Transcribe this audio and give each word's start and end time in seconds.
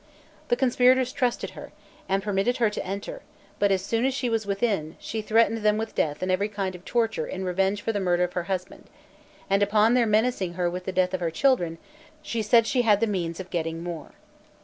The 0.47 0.55
conspirators 0.55 1.13
trusted 1.13 1.51
her, 1.51 1.71
and 2.09 2.23
permitted 2.23 2.57
her 2.57 2.71
to 2.71 2.83
enter; 2.83 3.21
but 3.59 3.71
as 3.71 3.85
soon 3.85 4.03
as 4.03 4.15
she 4.15 4.31
was 4.31 4.47
within, 4.47 4.95
she 4.97 5.21
threatened 5.21 5.59
them 5.59 5.77
with 5.77 5.93
death 5.93 6.23
and 6.23 6.31
every 6.31 6.49
kind 6.49 6.73
of 6.73 6.83
torture 6.85 7.27
in 7.27 7.45
revenge 7.45 7.83
for 7.83 7.91
the 7.91 7.99
murder 7.99 8.23
of 8.23 8.33
her 8.33 8.45
husband; 8.49 8.85
and 9.47 9.61
upon 9.61 9.93
their 9.93 10.07
menacing 10.07 10.53
her 10.55 10.71
with 10.71 10.85
the 10.85 10.91
death 10.91 11.13
of 11.13 11.19
her 11.19 11.29
children, 11.29 11.77
she 12.23 12.41
said 12.41 12.65
she 12.65 12.81
had 12.81 12.99
the 12.99 13.05
means 13.05 13.39
of 13.39 13.51
getting 13.51 13.83
more. 13.83 14.13